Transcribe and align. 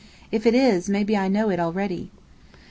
"If 0.31 0.47
it 0.47 0.55
is, 0.55 0.89
maybe 0.89 1.15
I 1.15 1.27
know 1.27 1.51
it 1.51 1.59
already!" 1.59 2.09